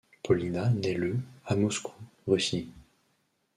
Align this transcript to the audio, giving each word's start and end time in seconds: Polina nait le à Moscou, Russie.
Polina 0.23 0.67
nait 0.71 0.95
le 0.95 1.17
à 1.45 1.55
Moscou, 1.55 1.93
Russie. 2.25 2.71